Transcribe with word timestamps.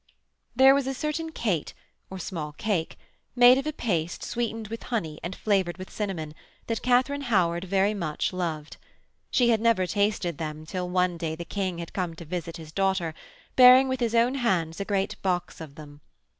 There 0.55 0.73
was 0.73 0.87
a 0.87 0.95
certain 0.95 1.31
cate, 1.31 1.75
or 2.09 2.17
small 2.17 2.53
cake, 2.53 2.97
made 3.35 3.59
of 3.59 3.67
a 3.67 3.71
paste 3.71 4.23
sweetened 4.23 4.69
with 4.69 4.81
honey 4.89 5.19
and 5.21 5.35
flavoured 5.35 5.77
with 5.77 5.91
cinnamon, 5.91 6.33
that 6.65 6.81
Katharine 6.81 7.21
Howard 7.29 7.65
very 7.65 7.93
much 7.93 8.33
loved. 8.33 8.77
She 9.29 9.49
had 9.49 9.61
never 9.61 9.85
tasted 9.85 10.39
them 10.39 10.65
till 10.65 10.89
one 10.89 11.17
day 11.19 11.35
the 11.35 11.45
King 11.45 11.77
had 11.77 11.93
come 11.93 12.15
to 12.15 12.25
visit 12.25 12.57
his 12.57 12.71
daughter, 12.71 13.13
bearing 13.55 13.87
with 13.87 13.99
his 13.99 14.15
own 14.15 14.33
hands 14.33 14.79
a 14.79 14.85
great 14.85 15.21
box 15.21 15.61
of 15.61 15.75
them. 15.75 16.01